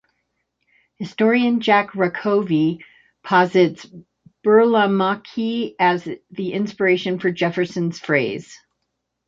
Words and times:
Historian 0.97 1.61
Jack 1.61 1.91
Rakove 1.91 2.79
posits 3.23 3.85
Burlamaqui 4.43 5.75
as 5.79 6.09
the 6.31 6.53
inspiration 6.53 7.19
for 7.19 7.29
Jefferson's 7.29 7.99
phrase. 7.99 8.57